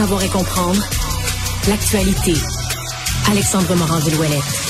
savoir 0.00 0.22
et 0.22 0.30
comprendre 0.30 0.82
l'actualité. 1.68 2.32
Alexandre 3.30 3.74
Morand-Villouellette. 3.74 4.69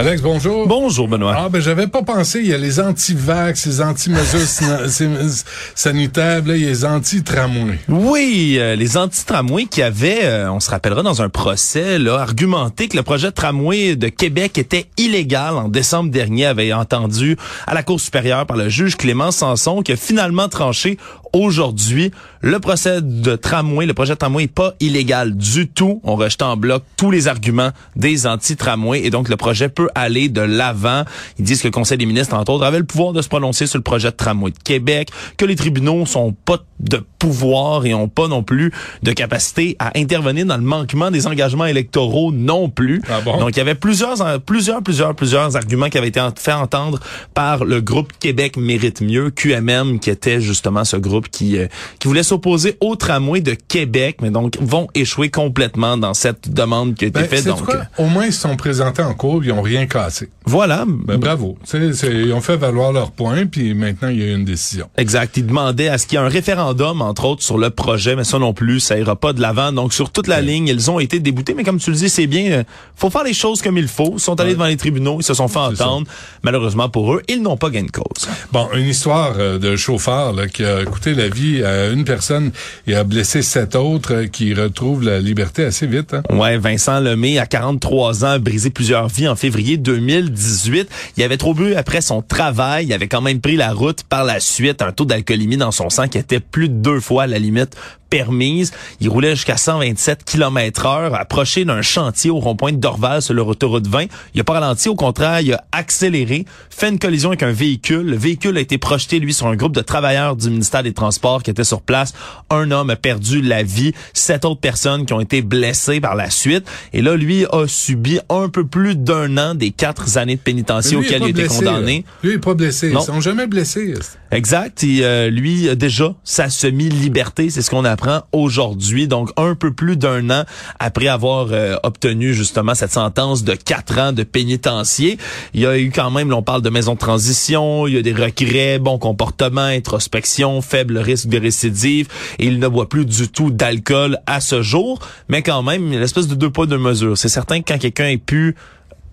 Alex, 0.00 0.22
bonjour. 0.22 0.66
Bonjour, 0.66 1.08
Benoît. 1.08 1.34
Ah, 1.36 1.48
ben, 1.50 1.60
j'avais 1.60 1.86
pas 1.86 2.02
pensé. 2.02 2.40
Il 2.40 2.46
y 2.46 2.54
a 2.54 2.56
les 2.56 2.80
anti-vax, 2.80 3.66
les 3.66 3.82
anti-mesures 3.82 4.48
sanitaires, 5.74 6.42
là, 6.46 6.56
il 6.56 6.62
y 6.62 6.64
a 6.64 6.70
les 6.70 6.86
anti-tramways. 6.86 7.80
Oui, 7.86 8.56
euh, 8.58 8.76
les 8.76 8.96
anti-tramways 8.96 9.66
qui 9.66 9.82
avaient, 9.82 10.20
euh, 10.22 10.50
on 10.50 10.58
se 10.58 10.70
rappellera 10.70 11.02
dans 11.02 11.20
un 11.20 11.28
procès, 11.28 11.98
là, 11.98 12.14
argumenté 12.14 12.88
que 12.88 12.96
le 12.96 13.02
projet 13.02 13.26
de 13.26 13.34
tramway 13.34 13.94
de 13.94 14.08
Québec 14.08 14.56
était 14.56 14.86
illégal 14.96 15.58
en 15.58 15.68
décembre 15.68 16.10
dernier, 16.10 16.46
avait 16.46 16.72
entendu 16.72 17.36
à 17.66 17.74
la 17.74 17.82
Cour 17.82 18.00
supérieure 18.00 18.46
par 18.46 18.56
le 18.56 18.70
juge 18.70 18.96
Clément 18.96 19.32
Sanson, 19.32 19.82
qui 19.82 19.92
a 19.92 19.96
finalement 19.96 20.48
tranché 20.48 20.96
aujourd'hui. 21.32 22.10
Le 22.40 22.58
procès 22.58 23.02
de 23.02 23.36
tramway, 23.36 23.86
le 23.86 23.94
projet 23.94 24.14
de 24.14 24.18
tramway 24.18 24.44
n'est 24.44 24.48
pas 24.48 24.74
illégal 24.80 25.36
du 25.36 25.68
tout. 25.68 26.00
On 26.04 26.16
rejette 26.16 26.42
en 26.42 26.56
bloc 26.56 26.82
tous 26.96 27.10
les 27.10 27.28
arguments 27.28 27.70
des 27.96 28.26
anti-tramways 28.26 29.04
et 29.04 29.10
donc 29.10 29.28
le 29.28 29.36
projet 29.36 29.68
peut 29.68 29.89
aller 29.94 30.28
de 30.28 30.40
l'avant. 30.40 31.04
Ils 31.38 31.44
disent 31.44 31.62
que 31.62 31.68
le 31.68 31.72
Conseil 31.72 31.98
des 31.98 32.06
ministres, 32.06 32.34
entre 32.34 32.52
autres, 32.52 32.64
avait 32.64 32.78
le 32.78 32.84
pouvoir 32.84 33.12
de 33.12 33.22
se 33.22 33.28
prononcer 33.28 33.66
sur 33.66 33.78
le 33.78 33.82
projet 33.82 34.10
de 34.10 34.16
tramway 34.16 34.50
de 34.50 34.58
Québec, 34.62 35.10
que 35.36 35.44
les 35.44 35.56
tribunaux 35.56 36.06
sont 36.06 36.32
pas 36.44 36.58
de 36.78 37.02
pouvoir 37.18 37.84
et 37.84 37.92
ont 37.92 38.08
pas 38.08 38.28
non 38.28 38.42
plus 38.42 38.72
de 39.02 39.12
capacité 39.12 39.76
à 39.78 39.92
intervenir 39.98 40.46
dans 40.46 40.56
le 40.56 40.62
manquement 40.62 41.10
des 41.10 41.26
engagements 41.26 41.66
électoraux 41.66 42.32
non 42.32 42.68
plus. 42.70 43.02
Ah 43.10 43.20
bon? 43.20 43.38
Donc 43.38 43.50
il 43.50 43.58
y 43.58 43.60
avait 43.60 43.74
plusieurs, 43.74 44.40
plusieurs, 44.40 44.82
plusieurs, 44.82 45.14
plusieurs 45.14 45.56
arguments 45.56 45.88
qui 45.90 45.98
avaient 45.98 46.08
été 46.08 46.20
fait 46.36 46.52
entendre 46.52 46.98
par 47.34 47.64
le 47.64 47.80
groupe 47.80 48.12
Québec 48.18 48.56
mérite 48.56 49.00
mieux, 49.02 49.30
QMM, 49.30 49.98
qui 50.00 50.10
était 50.10 50.40
justement 50.40 50.84
ce 50.84 50.96
groupe 50.96 51.28
qui, 51.28 51.58
euh, 51.58 51.66
qui 51.98 52.08
voulait 52.08 52.22
s'opposer 52.22 52.76
au 52.80 52.96
tramway 52.96 53.40
de 53.40 53.54
Québec, 53.54 54.18
mais 54.22 54.30
donc 54.30 54.56
vont 54.60 54.88
échouer 54.94 55.30
complètement 55.30 55.96
dans 55.96 56.14
cette 56.14 56.50
demande 56.52 56.94
qui 56.94 57.04
a 57.04 57.08
été 57.08 57.20
Ben, 57.20 57.28
faite. 57.28 57.46
Donc, 57.46 57.64
quoi? 57.64 57.82
Au 57.98 58.06
moins, 58.06 58.26
ils 58.26 58.32
se 58.32 58.40
sont 58.40 58.56
présentés 58.56 59.02
en 59.02 59.14
cours, 59.14 59.44
ils 59.44 59.52
ont 59.52 59.62
rien 59.76 59.86
cassé. 59.86 60.28
voilà. 60.46 60.84
Ben, 60.86 61.16
bravo. 61.18 61.56
C'est- 61.64 61.90
ils 62.10 62.32
ont 62.32 62.40
fait 62.40 62.56
valoir 62.56 62.92
leur 62.92 63.10
point, 63.12 63.46
puis 63.46 63.72
maintenant, 63.74 64.08
il 64.08 64.18
y 64.18 64.22
a 64.22 64.26
eu 64.26 64.34
une 64.34 64.44
décision. 64.44 64.88
Exact. 64.96 65.36
Ils 65.36 65.46
demandaient 65.46 65.88
à 65.88 65.98
ce 65.98 66.06
qu'il 66.06 66.18
y 66.18 66.22
ait 66.22 66.24
un 66.24 66.28
référendum, 66.28 67.02
entre 67.02 67.24
autres, 67.24 67.42
sur 67.42 67.56
le 67.58 67.70
projet, 67.70 68.16
mais 68.16 68.24
ça 68.24 68.38
non 68.38 68.52
plus, 68.52 68.80
ça 68.80 68.98
ira 68.98 69.16
pas 69.16 69.32
de 69.32 69.40
l'avant. 69.40 69.72
Donc, 69.72 69.92
sur 69.92 70.10
toute 70.10 70.26
la 70.26 70.40
ligne, 70.40 70.68
ils 70.68 70.90
ont 70.90 70.98
été 71.00 71.20
déboutés. 71.20 71.54
Mais 71.54 71.64
comme 71.64 71.78
tu 71.78 71.90
le 71.90 71.96
dis, 71.96 72.08
c'est 72.08 72.26
bien. 72.26 72.50
euh, 72.52 72.62
faut 72.96 73.10
faire 73.10 73.24
les 73.24 73.32
choses 73.34 73.62
comme 73.62 73.78
il 73.78 73.88
faut. 73.88 74.14
Ils 74.16 74.20
sont 74.20 74.38
allés 74.40 74.50
Ouais. 74.50 74.54
devant 74.54 74.66
les 74.66 74.76
tribunaux, 74.76 75.18
ils 75.20 75.24
se 75.24 75.34
sont 75.34 75.48
fait 75.48 75.58
entendre. 75.58 76.06
Malheureusement 76.42 76.88
pour 76.88 77.14
eux, 77.14 77.22
ils 77.28 77.42
n'ont 77.42 77.56
pas 77.56 77.70
gain 77.70 77.82
de 77.84 77.90
cause. 77.90 78.28
Bon, 78.52 78.68
une 78.74 78.86
histoire 78.86 79.34
euh, 79.38 79.58
de 79.58 79.76
chauffeur 79.76 80.32
là, 80.32 80.48
qui 80.48 80.64
a 80.64 80.84
coûté 80.84 81.14
la 81.14 81.28
vie 81.28 81.62
à 81.62 81.88
une 81.88 82.04
personne 82.04 82.50
et 82.86 82.94
a 82.94 83.04
blessé 83.04 83.42
sept 83.42 83.76
autres 83.76 84.14
euh, 84.14 84.26
qui 84.26 84.54
retrouvent 84.54 85.02
la 85.04 85.20
liberté 85.20 85.64
assez 85.64 85.86
vite. 85.86 86.14
Hein? 86.14 86.22
Ouais, 86.30 86.56
Vincent 86.58 87.00
Lemay, 87.00 87.38
à 87.38 87.46
43 87.46 88.24
ans, 88.24 88.28
a 88.30 88.38
brisé 88.38 88.70
plusieurs 88.70 89.08
vies 89.08 89.28
en 89.28 89.36
février 89.36 89.59
2018. 89.62 90.88
Il 91.16 91.22
avait 91.22 91.36
trop 91.36 91.54
bu 91.54 91.74
après 91.74 92.00
son 92.00 92.22
travail. 92.22 92.86
Il 92.86 92.92
avait 92.92 93.08
quand 93.08 93.20
même 93.20 93.40
pris 93.40 93.56
la 93.56 93.72
route 93.72 94.02
par 94.04 94.24
la 94.24 94.40
suite. 94.40 94.82
Un 94.82 94.92
taux 94.92 95.04
d'alcoolémie 95.04 95.56
dans 95.56 95.70
son 95.70 95.90
sang 95.90 96.08
qui 96.08 96.18
était 96.18 96.40
plus 96.40 96.68
de 96.68 96.74
deux 96.74 97.00
fois 97.00 97.26
la 97.26 97.38
limite 97.38 97.76
permise. 98.10 98.72
Il 99.00 99.08
roulait 99.08 99.34
jusqu'à 99.36 99.56
127 99.56 100.24
km 100.24 100.86
heure, 100.86 101.14
approché 101.14 101.64
d'un 101.64 101.82
chantier 101.82 102.30
au 102.30 102.38
rond-point 102.40 102.72
de 102.72 102.76
Dorval 102.78 103.22
sur 103.22 103.34
l'autoroute 103.34 103.86
20. 103.86 104.06
Il 104.34 104.40
a 104.40 104.44
pas 104.44 104.54
ralenti, 104.54 104.88
au 104.88 104.94
contraire, 104.96 105.40
il 105.40 105.52
a 105.54 105.64
accéléré, 105.72 106.44
fait 106.70 106.88
une 106.88 106.98
collision 106.98 107.30
avec 107.30 107.42
un 107.42 107.52
véhicule. 107.52 108.02
Le 108.02 108.16
véhicule 108.16 108.56
a 108.58 108.60
été 108.60 108.76
projeté, 108.78 109.18
lui, 109.20 109.32
sur 109.32 109.46
un 109.46 109.56
groupe 109.56 109.74
de 109.74 109.80
travailleurs 109.80 110.36
du 110.36 110.50
ministère 110.50 110.82
des 110.82 110.92
Transports 110.92 111.42
qui 111.42 111.50
était 111.50 111.64
sur 111.64 111.80
place. 111.80 112.12
Un 112.50 112.70
homme 112.70 112.90
a 112.90 112.96
perdu 112.96 113.40
la 113.40 113.62
vie, 113.62 113.92
sept 114.12 114.44
autres 114.44 114.60
personnes 114.60 115.06
qui 115.06 115.12
ont 115.12 115.20
été 115.20 115.42
blessées 115.42 116.00
par 116.00 116.14
la 116.16 116.30
suite. 116.30 116.66
Et 116.92 117.02
là, 117.02 117.16
lui 117.16 117.46
a 117.46 117.66
subi 117.66 118.18
un 118.28 118.48
peu 118.48 118.66
plus 118.66 118.96
d'un 118.96 119.36
an 119.38 119.54
des 119.54 119.70
quatre 119.70 120.18
années 120.18 120.36
de 120.36 120.40
pénitencier 120.40 120.96
auxquelles 120.96 121.22
il 121.22 121.30
été 121.30 121.42
blessé, 121.42 121.58
condamné. 121.58 122.04
là. 122.06 122.12
Lui, 122.22 122.30
il 122.32 122.34
est 122.36 122.38
pas 122.38 122.54
blessé. 122.54 122.90
Non. 122.90 123.00
Ils 123.00 123.04
sont 123.06 123.20
jamais 123.20 123.46
blessés. 123.46 123.94
Exact. 124.32 124.84
Et 124.84 125.04
euh, 125.04 125.28
lui, 125.28 125.74
déjà 125.76 126.14
sa 126.22 126.50
semi-liberté, 126.50 127.50
c'est 127.50 127.62
ce 127.62 127.70
qu'on 127.70 127.84
apprend 127.84 128.22
aujourd'hui. 128.32 129.08
Donc, 129.08 129.30
un 129.36 129.54
peu 129.54 129.72
plus 129.72 129.96
d'un 129.96 130.30
an 130.30 130.44
après 130.78 131.08
avoir 131.08 131.48
euh, 131.50 131.76
obtenu 131.82 132.32
justement 132.32 132.74
cette 132.74 132.92
sentence 132.92 133.42
de 133.42 133.54
quatre 133.54 133.98
ans 133.98 134.12
de 134.12 134.22
pénitencier. 134.22 135.18
Il 135.54 135.60
y 135.60 135.66
a 135.66 135.78
eu 135.78 135.90
quand 135.90 136.10
même, 136.10 136.30
là, 136.30 136.36
on 136.36 136.42
parle 136.42 136.62
de 136.62 136.70
maison 136.70 136.94
de 136.94 136.98
transition, 136.98 137.86
il 137.86 137.94
y 137.94 137.98
a 137.98 138.02
des 138.02 138.12
regrets, 138.12 138.78
bon 138.78 138.98
comportement, 138.98 139.62
introspection, 139.62 140.62
faible 140.62 140.98
risque 140.98 141.28
de 141.28 141.38
récidive, 141.38 142.08
et 142.38 142.46
il 142.46 142.58
ne 142.58 142.68
boit 142.68 142.88
plus 142.88 143.06
du 143.06 143.28
tout 143.28 143.50
d'alcool 143.50 144.18
à 144.26 144.40
ce 144.40 144.62
jour. 144.62 145.00
Mais 145.28 145.42
quand 145.42 145.62
même, 145.62 145.90
l'espèce 145.90 146.28
de 146.28 146.34
deux 146.34 146.50
poids, 146.50 146.66
deux 146.66 146.78
mesures. 146.78 147.18
C'est 147.18 147.28
certain 147.28 147.60
que 147.60 147.72
quand 147.72 147.78
quelqu'un 147.78 148.08
est 148.08 148.18
plus 148.18 148.54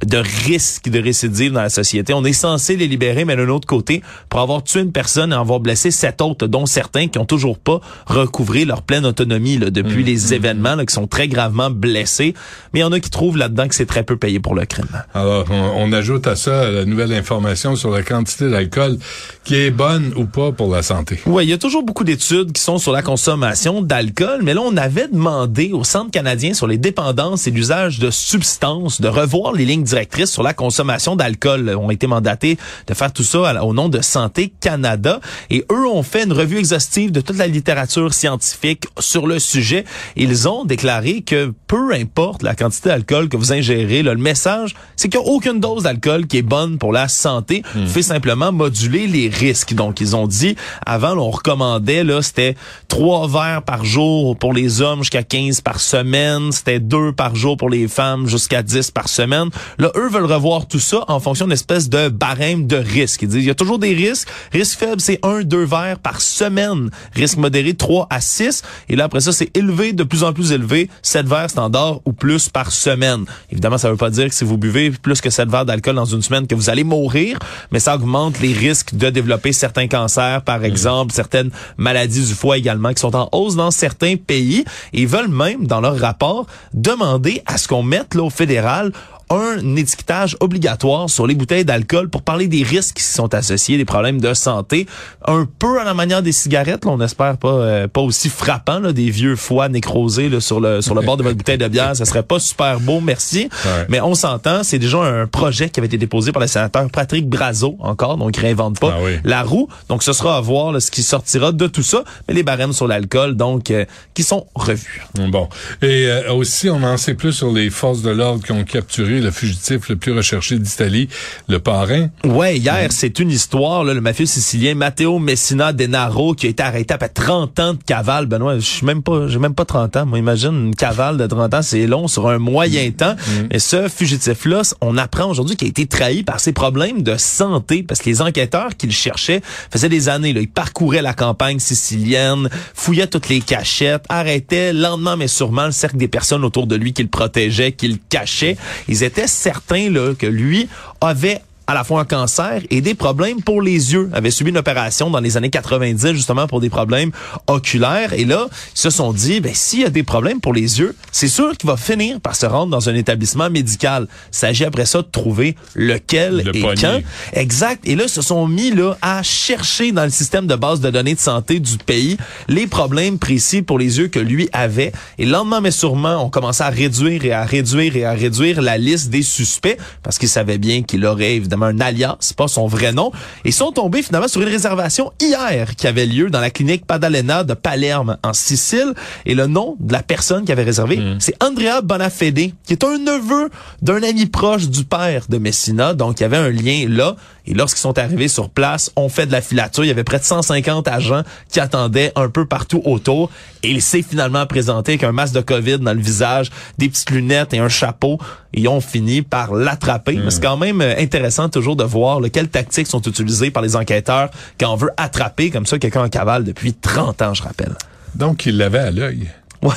de 0.06 0.18
risque 0.46 0.90
de 0.90 1.00
récidive 1.00 1.54
dans 1.54 1.62
la 1.62 1.70
société. 1.70 2.14
On 2.14 2.24
est 2.24 2.34
censé 2.34 2.76
les 2.76 2.88
libérer, 2.88 3.26
mais 3.26 3.36
d'un 3.36 3.50
autre 3.50 3.68
côté, 3.68 4.02
pour 4.30 4.42
avoir 4.42 4.64
tué 4.64 4.82
une 4.82 4.92
personne 4.92 5.32
et 5.32 5.36
avoir 5.36 5.60
blessé 5.60 5.92
sept 5.92 6.22
autres, 6.22 6.48
dont 6.48 6.66
certains 6.66 7.08
qui 7.08 7.18
ont 7.18 7.26
toujours 7.26 7.58
pas 7.58 7.82
recouvré 8.06 8.66
leur 8.66 8.84
pleine 8.84 9.06
autonomie 9.06 9.58
là, 9.58 9.70
depuis 9.70 10.04
les 10.04 10.34
événements, 10.34 10.76
là, 10.76 10.86
qui 10.86 10.94
sont 10.94 11.08
très 11.08 11.28
gravement 11.28 11.70
blessés. 11.70 12.34
Mais 12.74 12.80
il 12.80 12.84
y 12.84 12.86
en 12.86 12.92
a 12.92 13.00
qui 13.00 13.10
trouvent 13.10 13.38
là-dedans 13.38 13.68
que 13.68 13.76
c'est 13.76 13.86
très 13.86 14.04
peu 14.04 14.18
payé 14.18 14.40
pour 14.40 14.56
le 14.56 14.66
crime. 14.66 14.88
Alors, 15.14 15.46
on, 15.50 15.88
on 15.88 15.94
ajoute 15.94 16.28
à 16.28 16.36
ça 16.36 16.70
la 16.70 16.86
nouvelle 16.86 17.14
information 17.14 17.76
sur 17.76 17.90
la 17.90 18.04
quantité 18.04 18.50
d'alcool 18.50 18.98
qui 19.44 19.56
est 19.56 19.72
bonne 19.72 20.14
ou 20.16 20.26
pas 20.26 20.52
pour 20.52 20.74
la 20.74 20.84
santé. 20.84 21.20
Oui, 21.26 21.46
il 21.46 21.50
y 21.50 21.54
a 21.54 21.58
toujours 21.58 21.84
beaucoup 21.84 22.04
d'études 22.04 22.52
qui 22.52 22.62
sont 22.62 22.78
sur 22.78 22.92
la 22.92 23.02
consommation 23.02 23.82
d'alcool, 23.82 24.42
mais 24.44 24.54
là, 24.54 24.62
on 24.64 24.78
avait 24.78 25.08
demandé 25.08 25.72
au 25.74 25.84
Centre 25.84 26.12
canadien 26.12 26.54
sur 26.54 26.68
les 26.68 26.78
dépendances 26.78 27.48
et 27.48 27.52
l'usage 27.52 28.00
de 28.00 28.12
substances 28.12 29.02
de 29.02 29.08
revoir 29.08 29.54
les 29.54 29.66
lignes 29.66 29.87
directrices 29.88 30.32
sur 30.32 30.44
la 30.44 30.54
consommation 30.54 31.16
d'alcool. 31.16 31.76
Ont 31.78 31.92
été 31.92 32.08
mandatés 32.08 32.58
de 32.88 32.94
faire 32.94 33.12
tout 33.12 33.24
ça 33.24 33.64
au 33.64 33.74
nom 33.74 33.90
de 33.90 34.02
Santé 34.02 34.54
Canada. 34.60 35.20
Et 35.50 35.66
eux 35.72 35.88
ont 35.88 36.04
fait 36.04 36.24
une 36.24 36.34
revue 36.34 36.58
exhaustive 36.58 37.12
de 37.12 37.22
toute 37.22 37.38
la 37.38 37.48
littérature 37.48 38.14
scientifique 38.14 38.86
sur 39.00 39.28
le 39.28 39.40
sujet. 39.40 39.86
Ils 40.16 40.48
ont 40.48 40.66
déclaré 40.66 41.22
que 41.22 41.54
peu 41.68 41.94
importe 41.94 42.44
la 42.44 42.56
quantité 42.56 42.90
d'alcool 42.90 43.30
que 43.30 43.38
vous 43.38 43.54
ingérez, 43.54 44.04
là, 44.04 44.14
le 44.14 44.22
message, 44.22 44.76
c'est 44.96 45.10
qu'il 45.10 45.20
n'y 45.20 45.26
a 45.26 45.30
aucune 45.30 45.60
dose 45.60 45.84
d'alcool 45.84 46.28
qui 46.28 46.38
est 46.38 46.42
bonne 46.42 46.78
pour 46.78 46.92
la 46.92 47.08
santé. 47.08 47.64
Fait 47.88 48.02
simplement 48.02 48.52
moduler 48.52 49.08
les 49.08 49.30
risques. 49.30 49.74
Donc, 49.74 50.02
ils 50.02 50.16
ont 50.16 50.28
dit, 50.28 50.56
avant, 50.86 51.16
là, 51.16 51.22
on 51.22 51.32
recommandait, 51.32 52.04
là, 52.04 52.22
c'était 52.22 52.56
trois 52.88 53.28
verres 53.28 53.64
par 53.64 53.86
jour 53.86 54.38
pour 54.38 54.54
les 54.54 54.82
hommes 54.82 55.00
jusqu'à 55.00 55.24
15 55.24 55.62
par 55.62 55.80
semaine. 55.80 56.52
C'était 56.52 56.80
deux 56.80 57.12
par 57.12 57.36
jour 57.36 57.58
pour 57.58 57.70
les 57.70 57.88
femmes 57.88 58.28
jusqu'à 58.28 58.64
10 58.64 58.92
par 58.92 59.10
semaine. 59.10 59.50
Là, 59.80 59.92
eux 59.96 60.10
veulent 60.10 60.26
revoir 60.26 60.68
tout 60.68 60.80
ça 60.80 61.04
en 61.08 61.20
fonction 61.20 61.46
d'une 61.46 61.54
espèce 61.54 61.90
de 61.90 62.10
barème 62.10 62.66
de 62.66 62.78
risque. 62.78 63.22
Ils 63.22 63.28
disent, 63.28 63.44
il 63.44 63.48
y 63.48 63.52
a 63.52 63.56
toujours 63.56 63.78
des 63.78 63.94
risques. 63.94 64.28
Risque 64.52 64.80
faible, 64.80 65.00
c'est 65.00 65.20
un, 65.24 65.42
deux 65.42 65.66
verres 65.66 66.00
par 66.00 66.20
semaine. 66.20 66.90
Risque 67.14 67.38
modéré, 67.38 67.74
3 67.76 68.08
à 68.10 68.20
6. 68.20 68.64
Et 68.90 68.96
là, 68.96 69.06
après 69.06 69.22
ça, 69.22 69.32
c'est 69.32 69.56
élevé, 69.56 69.94
de 69.94 70.04
plus 70.04 70.24
en 70.24 70.34
plus 70.34 70.52
élevé, 70.52 70.90
7 71.04 71.28
verres 71.28 71.50
standard 71.50 72.00
ou 72.06 72.14
plus 72.14 72.50
par 72.50 72.72
semaine. 72.72 73.26
Évidemment, 73.52 73.78
ça 73.78 73.92
veut 73.92 73.98
pas 73.98 74.10
dire 74.10 74.30
que 74.30 74.36
si 74.36 74.44
vous 74.44 74.58
buvez 74.58 74.90
plus 74.90 75.22
que 75.22 75.30
7 75.30 75.50
verres 75.50 75.66
d'alcool 75.66 75.96
dans 75.96 76.06
une 76.06 76.22
semaine 76.24 76.48
que 76.48 76.56
vous 76.56 76.70
allez 76.70 76.84
mourir, 76.84 77.38
mais 77.72 77.80
ça 77.80 77.96
augmente 77.96 78.40
les 78.40 78.54
risques 78.54 78.96
de 78.96 79.10
développer 79.10 79.54
certains 79.54 79.88
cancers, 79.88 80.42
par 80.42 80.64
exemple, 80.64 81.14
certaines 81.14 81.52
maladies 81.78 82.26
du 82.26 82.34
foie 82.34 82.58
également 82.58 82.94
qui 82.94 83.02
sont 83.02 83.16
en 83.16 83.30
hausse 83.32 83.56
dans 83.56 83.72
certains 83.72 84.16
pays. 84.16 84.66
Et 84.94 85.02
ils 85.02 85.08
veulent 85.08 85.28
même, 85.28 85.68
dans 85.68 85.82
leur 85.82 86.00
rapport, 86.00 86.48
demander 86.74 87.42
à 87.46 87.58
ce 87.58 87.68
qu'on 87.68 87.84
mette 87.84 88.16
là 88.16 88.24
au 88.24 88.30
fédéral 88.30 88.92
un 89.30 89.76
étiquetage 89.76 90.38
obligatoire 90.40 91.10
sur 91.10 91.28
les 91.28 91.36
bouteilles 91.36 91.66
d'alcool 91.66 92.10
pour 92.10 92.22
parler 92.22 92.48
des 92.48 92.64
risques 92.64 92.98
qui 92.98 93.04
sont 93.04 93.34
associés, 93.34 93.78
des 93.78 93.86
problèmes 93.86 94.22
de 94.22 94.34
santé, 94.34 94.88
un 95.26 95.48
peu 95.60 95.80
à 95.80 95.84
la 95.84 95.94
manière 95.94 96.22
des 96.22 96.32
cigarettes, 96.32 96.86
là, 96.86 96.92
on 96.92 97.02
espère 97.02 97.38
pas 97.38 97.50
euh, 97.50 97.88
pas 97.88 98.02
aussi 98.02 98.30
frappant 98.30 98.80
là, 98.80 98.94
des 98.94 99.10
vieux 99.10 99.36
foies 99.36 99.70
nécrosés 99.70 100.30
là, 100.30 100.40
sur 100.40 100.60
le 100.60 100.82
sur 100.82 100.96
le 100.96 101.02
bord 101.02 101.18
de 101.18 101.24
votre 101.24 101.36
bouteille 101.38 101.58
de 101.58 101.68
bière, 101.68 101.96
ça 101.96 102.06
serait 102.06 102.24
pas 102.24 102.40
super 102.40 102.80
beau, 102.80 103.00
merci. 103.02 103.50
Ouais. 103.66 103.86
Mais 103.90 104.02
on 104.02 104.16
s'entend, 104.16 104.64
c'est 104.64 104.80
déjà 104.80 105.00
un 105.00 105.28
projet 105.28 105.70
qui 105.70 105.80
avait 105.80 105.88
été 105.88 105.98
déposé 105.98 106.32
par 106.32 106.42
le 106.42 106.48
sénateur 106.48 106.88
Patrick 106.90 107.28
Brazo 107.28 107.76
encore, 107.80 108.18
donc 108.18 108.38
il 108.38 108.40
réinvente 108.42 108.80
pas 108.80 108.94
Ah 108.98 109.02
oui. 109.04 109.18
la 109.24 109.44
roue. 109.44 109.68
Donc 109.90 110.04
ce 110.04 110.14
sera 110.14 110.38
à 110.38 110.42
voir 110.42 110.72
là, 110.72 110.80
ce 110.80 110.92
qui 110.92 111.04
sortira 111.04 111.52
de 111.52 111.68
tout 111.68 111.84
ça, 111.84 112.04
mais 112.28 112.34
les 112.34 112.44
barèmes 112.44 112.74
sur 112.74 112.88
l'alcool 112.88 113.36
donc 113.36 113.72
euh, 113.72 113.86
qui 114.14 114.24
sont 114.24 114.48
revus. 114.56 115.02
Bon. 115.16 115.50
Et 115.82 116.08
euh, 116.08 116.34
aussi, 116.34 116.70
on 116.70 116.82
en 116.84 116.98
sait 116.98 117.14
plus 117.14 117.34
sur 117.34 117.52
les 117.52 117.70
forces 117.70 118.02
de 118.02 118.10
l'ordre 118.10 118.44
qui 118.44 118.52
ont 118.52 118.64
capturé 118.64 119.17
le 119.22 119.32
fugitif 119.32 119.90
le 119.90 119.96
plus 119.96 120.12
recherché 120.12 120.58
d'Italie, 120.60 121.10
le 121.48 121.60
parrain. 121.60 122.10
Ouais, 122.24 122.58
hier, 122.58 122.92
c'est 122.92 123.20
une 123.20 123.32
histoire, 123.32 123.84
là, 123.84 123.94
le 123.94 124.02
mafieux 124.02 124.26
sicilien 124.26 124.76
Matteo 124.76 125.20
Messina 125.20 125.74
Denaro 125.74 126.34
qui 126.34 126.48
a 126.48 126.50
été 126.50 126.64
arrêté 126.64 126.94
après 126.94 127.10
30 127.10 127.60
ans 127.60 127.74
de 127.74 127.80
cavale. 127.84 128.26
Benoît, 128.26 128.56
je 128.56 128.62
suis 128.62 128.86
même 128.86 129.02
pas, 129.02 129.28
j'ai 129.28 129.40
même 129.40 129.56
pas 129.56 129.66
30 129.66 129.98
ans. 129.98 130.06
Moi, 130.06 130.20
imagine 130.20 130.68
une 130.68 130.76
cavale 130.76 131.18
de 131.18 131.26
30 131.26 131.54
ans, 131.54 131.62
c'est 131.62 131.88
long 131.88 132.08
sur 132.08 132.28
un 132.30 132.38
moyen 132.38 132.92
temps. 132.92 133.16
Mais 133.52 133.60
ce 133.60 133.88
fugitif-là, 133.88 134.62
on 134.82 134.98
apprend 134.98 135.30
aujourd'hui 135.30 135.56
qu'il 135.56 135.68
a 135.68 135.70
été 135.70 135.86
trahi 135.86 136.24
par 136.24 136.40
ses 136.40 136.54
problèmes 136.54 137.04
de 137.04 137.18
santé 137.18 137.84
parce 137.84 138.02
que 138.02 138.10
les 138.10 138.22
enquêteurs 138.22 138.76
qui 138.78 138.88
le 138.88 138.94
cherchaient 138.94 139.42
faisaient 139.72 139.90
des 139.90 140.10
années, 140.10 140.34
là, 140.34 140.42
ils 140.42 140.50
parcouraient 140.50 141.02
la 141.02 141.14
campagne 141.14 141.60
sicilienne, 141.60 142.50
fouillaient 142.74 143.08
toutes 143.08 143.30
les 143.30 143.42
cachettes, 143.42 144.04
arrêtaient 144.10 144.74
lentement 144.74 145.18
mais 145.18 145.28
sûrement 145.28 145.66
le 145.66 145.72
cercle 145.72 145.98
des 145.98 146.08
personnes 146.08 146.44
autour 146.44 146.68
de 146.68 146.76
lui 146.76 146.94
qui 146.94 147.04
le 147.04 147.10
protégeaient, 147.10 147.72
qui 147.72 147.88
le 147.88 147.98
cachaient. 148.10 148.58
Ils 148.88 149.04
étaient 149.08 149.28
certains 149.28 149.90
là, 149.90 150.14
que 150.14 150.28
lui 150.28 150.70
avait 151.02 151.42
à 151.68 151.74
la 151.74 151.84
fois 151.84 152.02
un 152.02 152.06
cancer 152.06 152.62
et 152.70 152.80
des 152.80 152.96
problèmes 152.96 153.42
pour 153.42 153.62
les 153.62 153.94
yeux. 153.94 154.10
avait 154.14 154.32
subi 154.32 154.52
une 154.52 154.58
opération 154.58 155.10
dans 155.10 155.20
les 155.20 155.36
années 155.36 155.50
90 155.50 156.14
justement 156.14 156.48
pour 156.48 156.62
des 156.62 156.70
problèmes 156.70 157.12
oculaires 157.48 158.14
et 158.14 158.24
là, 158.24 158.48
ils 158.74 158.80
se 158.80 158.90
sont 158.90 159.12
dit 159.12 159.42
ben 159.42 159.54
s'il 159.54 159.82
y 159.82 159.86
a 159.86 159.90
des 159.90 160.04
problèmes 160.04 160.40
pour 160.40 160.54
les 160.54 160.80
yeux, 160.80 160.96
c'est 161.12 161.28
sûr 161.28 161.56
qu'il 161.58 161.70
va 161.70 161.76
finir 161.76 162.22
par 162.22 162.36
se 162.36 162.46
rendre 162.46 162.72
dans 162.72 162.90
un 162.90 162.96
établissement 162.96 163.50
médical. 163.50 164.08
Il 164.32 164.38
s'agit 164.38 164.64
après 164.64 164.86
ça 164.86 165.02
de 165.02 165.08
trouver 165.12 165.56
lequel 165.76 166.44
Le 166.46 166.56
et 166.56 166.62
quand. 166.62 167.02
Exact. 167.34 167.86
Et 167.86 167.96
là, 167.96 168.04
ils 168.06 168.10
se 168.10 168.22
sont 168.22 168.48
mis 168.48 168.72
là 168.72 168.96
à 169.02 169.22
chercher 169.24 169.92
dans 169.92 170.06
le 170.06 170.10
système 170.10 170.48
de 170.48 170.56
base 170.56 170.80
de 170.80 170.90
données 170.90 171.16
de 171.16 171.20
santé 171.20 171.60
du 171.60 171.78
pays 171.78 172.18
les 172.48 172.68
problèmes 172.68 173.20
précis 173.20 173.62
pour 173.62 173.78
les 173.78 174.00
yeux 174.00 174.08
que 174.08 174.20
lui 174.20 174.48
avait. 174.54 174.94
Et 175.18 175.26
lentement 175.26 175.60
mais 175.60 175.72
sûrement, 175.72 176.24
on 176.24 176.30
commençait 176.30 176.64
à 176.64 176.70
réduire 176.70 177.26
et 177.26 177.34
à 177.34 177.44
réduire 177.44 177.98
et 177.98 178.06
à 178.06 178.14
réduire 178.14 178.62
la 178.62 178.78
liste 178.78 179.10
des 179.10 179.22
suspects 179.22 179.78
parce 180.04 180.18
qu'ils 180.18 180.30
savaient 180.30 180.58
bien 180.58 180.84
qu'il 180.84 181.06
aurait 181.06 181.36
évidemment 181.36 181.57
un 181.64 181.80
alias, 181.80 182.34
pas 182.36 182.48
son 182.48 182.68
vrai 182.68 182.92
nom. 182.92 183.12
Et 183.46 183.50
ils 183.50 183.54
sont 183.54 183.72
tombés 183.72 184.04
finalement 184.04 184.28
sur 184.28 184.42
une 184.42 184.50
réservation 184.50 185.12
hier 185.22 185.76
qui 185.76 185.88
avait 185.88 186.06
lieu 186.06 186.30
dans 186.30 186.40
la 186.40 186.50
clinique 186.50 186.86
Padalena 186.86 187.44
de 187.44 187.54
Palerme 187.54 188.18
en 188.24 188.34
Sicile. 188.34 188.94
Et 189.26 189.36
le 189.36 189.48
nom 189.48 189.76
de 189.80 189.94
la 189.94 190.04
personne 190.04 190.46
qui 190.46 190.52
avait 190.52 190.64
réservé, 190.64 191.00
c'est 191.20 191.36
Andrea 191.44 191.82
Bonafede, 191.82 192.52
qui 192.64 192.74
est 192.74 192.84
un 192.84 192.98
neveu 192.98 193.50
d'un 193.82 194.02
ami 194.04 194.26
proche 194.26 194.70
du 194.70 194.84
père 194.84 195.26
de 195.30 195.38
Messina. 195.38 195.94
Donc 195.94 196.20
il 196.20 196.24
y 196.24 196.26
avait 196.26 196.38
un 196.38 196.50
lien 196.50 196.86
là. 196.88 197.16
Et 197.48 197.54
lorsqu'ils 197.54 197.80
sont 197.80 197.98
arrivés 197.98 198.28
sur 198.28 198.50
place, 198.50 198.92
on 198.96 199.08
fait 199.08 199.26
de 199.26 199.32
la 199.32 199.42
filature. 199.42 199.86
Il 199.86 199.88
y 199.88 199.92
avait 199.92 200.04
près 200.04 200.20
de 200.20 200.24
150 200.24 200.88
agents 200.88 201.24
qui 201.50 201.60
attendaient 201.60 202.12
un 202.16 202.30
peu 202.30 202.46
partout 202.46 202.82
autour. 202.86 203.32
Et 203.64 203.72
il 203.72 203.82
s'est 203.82 204.02
finalement 204.02 204.46
présenté 204.46 204.94
avec 204.94 205.04
un 205.04 205.14
masque 205.14 205.34
de 205.34 205.42
COVID 205.42 205.80
dans 205.80 205.94
le 205.94 206.02
visage, 206.02 206.52
des 206.78 206.90
petites 206.90 207.10
lunettes 207.10 207.54
et 207.54 207.60
un 207.60 207.70
chapeau. 207.70 208.20
Et 208.54 208.62
ils 208.62 208.68
ont 208.68 208.82
fini 208.82 209.22
par 209.22 209.54
l'attraper. 209.54 210.20
Mais 210.24 210.30
c'est 210.30 210.44
quand 210.44 210.58
même 210.58 210.82
euh, 210.82 210.96
intéressant 210.98 211.48
toujours 211.48 211.78
de 211.78 211.86
voir 211.86 212.20
là, 212.20 212.30
quelles 212.30 212.50
tactiques 212.50 212.88
sont 212.88 213.02
utilisées 213.02 213.50
par 213.50 213.64
les 213.64 213.76
enquêteurs 213.76 214.30
quand 214.60 214.74
on 214.74 214.76
veut 214.76 214.92
attraper 214.98 215.50
comme 215.50 215.66
ça 215.66 215.80
quelqu'un 215.80 216.04
en 216.04 216.10
cavale 216.10 216.44
depuis 216.44 216.74
30 216.74 217.22
ans, 217.22 217.34
je 217.34 217.44
rappelle. 217.44 217.76
Donc, 218.16 218.46
il 218.46 218.58
l'avait 218.58 218.80
à 218.80 218.92
l'œil. 218.92 219.30
Ouais. 219.64 219.74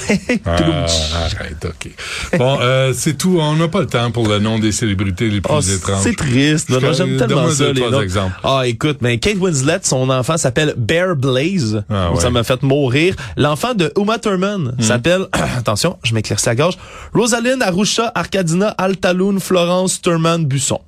Ah, 0.47 0.87
arrête, 1.15 1.65
OK. 1.65 1.91
Bon, 2.39 2.59
euh, 2.61 2.93
c'est 2.95 3.15
tout. 3.17 3.39
On 3.41 3.57
n'a 3.57 3.69
pas 3.69 3.81
le 3.81 3.87
temps 3.87 4.11
pour 4.11 4.29
le 4.29 4.39
nom 4.39 4.59
des 4.59 4.73
célébrités 4.73 5.29
les 5.31 5.41
plus 5.41 5.53
Oh, 5.55 5.61
étranges. 5.61 6.03
c'est 6.03 6.17
triste. 6.17 6.67
Je- 6.69 6.75
Benoît, 6.77 6.93
J'aime 6.93 7.17
tellement 7.17 7.49
ça, 7.51 7.65
deux, 7.65 7.73
les 7.73 7.81
trois 7.83 8.03
exemples. 8.03 8.35
Ah, 8.45 8.63
écoute, 8.67 8.99
mais 9.01 9.19
Kate 9.19 9.39
Winslet, 9.39 9.81
son 9.83 10.11
enfant 10.11 10.37
s'appelle 10.37 10.75
Bear 10.77 11.17
Blaze. 11.17 11.83
Ah, 11.91 12.13
ouais. 12.13 12.21
Ça 12.21 12.31
m'a 12.31 12.45
fait 12.45 12.63
mourir. 12.63 13.15
L'enfant 13.37 13.75
de 13.75 13.91
Uma 13.99 14.19
Thurman 14.19 14.75
Hmm. 14.79 14.83
s'appelle, 14.83 15.27
attention, 15.57 15.97
je 16.05 16.15
m'éclaircis 16.15 16.47
la 16.47 16.55
gorge, 16.55 16.77
Rosaline 17.15 17.63
Arusha 17.63 18.13
Arcadina 18.15 18.69
Altaloun 18.69 19.41
Florence 19.41 20.01
Thurman 20.03 20.45
Busson. 20.45 20.81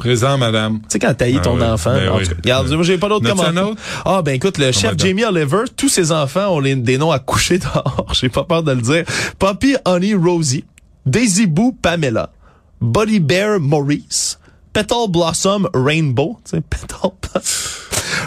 Présent, 0.00 0.38
madame. 0.38 0.78
Tu 0.80 0.84
sais, 0.88 0.98
quand 0.98 1.12
t'as 1.14 1.26
Ah 1.36 1.40
ton 1.40 1.60
enfant, 1.60 1.92
Ben 1.92 2.08
en 2.08 2.16
oui. 2.16 2.24
regarde, 2.42 2.70
moi, 2.70 2.82
j'ai 2.84 2.96
pas 2.96 3.08
d'autres 3.10 3.24
N'as-tu 3.26 3.40
un 3.40 3.44
commentaires. 3.52 3.68
autre? 3.68 3.82
Ah, 4.06 4.22
ben 4.22 4.34
écoute, 4.34 4.56
le 4.56 4.72
chef 4.72 4.92
madame. 4.92 4.98
Jamie 4.98 5.24
Oliver, 5.26 5.64
tous 5.76 5.90
ses 5.90 6.10
enfants 6.10 6.48
ont 6.54 6.60
les- 6.60 6.74
des 6.74 6.96
noms 6.96 7.10
à 7.10 7.18
coucher 7.18 7.58
dehors. 7.58 8.06
J'ai 8.14 8.30
pas 8.30 8.44
peur 8.44 8.62
de 8.62 8.72
le 8.72 8.80
dire. 8.80 9.04
Poppy 9.38 9.76
Honey 9.84 10.14
Rosie, 10.14 10.64
Daisy 11.04 11.46
Boo 11.46 11.72
Pamela, 11.82 12.30
Buddy 12.80 13.20
Bear 13.20 13.60
Maurice, 13.60 14.38
Petal 14.72 15.08
Blossom 15.10 15.68
Rainbow, 15.74 16.38
tu 16.44 16.56
sais, 16.56 16.62
Petal 16.70 17.10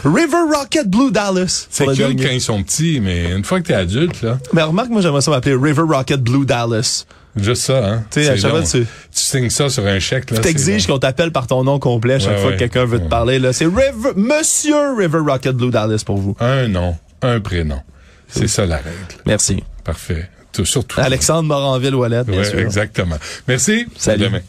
River 0.05 0.37
Rocket 0.53 0.87
Blue 0.89 1.11
Dallas. 1.11 1.67
C'est 1.69 1.85
dernier. 1.95 2.23
quand 2.23 2.31
ils 2.31 2.41
sont 2.41 2.61
petits, 2.63 2.99
mais 3.01 3.31
une 3.31 3.43
fois 3.43 3.61
que 3.61 3.67
t'es 3.67 3.73
adulte, 3.73 4.21
là, 4.21 4.37
Mais 4.53 4.61
remarque, 4.61 4.89
moi, 4.89 5.01
j'aimerais 5.01 5.21
ça 5.21 5.31
m'appeler 5.31 5.55
River 5.55 5.83
Rocket 5.87 6.21
Blue 6.21 6.45
Dallas. 6.45 7.05
Juste 7.35 7.63
ça, 7.63 7.85
hein. 7.85 8.03
Tu 8.11 8.23
sais, 8.23 8.29
à 8.29 8.35
chaque 8.37 8.51
fois, 8.51 8.61
tu- 8.61 8.81
Tu 8.81 8.85
signes 9.11 9.49
ça 9.49 9.69
sur 9.69 9.85
un 9.85 9.99
chèque, 9.99 10.31
là. 10.31 10.39
T'exiges 10.39 10.87
qu'on 10.87 10.99
t'appelle 10.99 11.31
par 11.31 11.47
ton 11.47 11.63
nom 11.63 11.79
complet 11.79 12.15
à 12.15 12.19
chaque 12.19 12.35
Ouais, 12.37 12.41
fois 12.41 12.51
que 12.53 12.57
quelqu'un 12.57 12.85
veut 12.85 12.99
te 12.99 13.07
parler, 13.09 13.39
là. 13.39 13.53
C'est 13.53 13.65
River, 13.65 14.11
Monsieur 14.15 14.95
River 14.97 15.19
Rocket 15.19 15.55
Blue 15.55 15.71
Dallas 15.71 16.03
pour 16.05 16.17
vous. 16.17 16.35
Un 16.39 16.67
nom, 16.67 16.95
un 17.21 17.39
prénom. 17.39 17.79
C'est 18.27 18.47
ça 18.47 18.65
la 18.65 18.77
règle. 18.77 18.89
Merci. 19.25 19.63
Parfait. 19.83 20.29
Tout- 20.51 20.65
Surtout. 20.65 20.99
Alexandre 20.99 21.47
Moranville-Ouellette, 21.49 22.27
bien 22.27 22.43
sûr. 22.43 22.59
exactement. 22.59 23.17
Merci. 23.47 23.87
Salut. 23.97 24.25
À 24.25 24.27
demain. 24.27 24.39